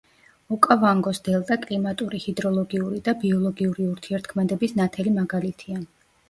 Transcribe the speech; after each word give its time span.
ოკავანგოს 0.55 1.19
დელტა 1.27 1.57
კლიმატური, 1.65 2.21
ჰიდროლოგიური 2.23 3.03
და 3.09 3.15
ბიოლოგიური 3.25 3.87
ურთიერთქმედების 3.91 4.75
ნათელი 4.81 5.15
მაგალითია. 5.21 5.85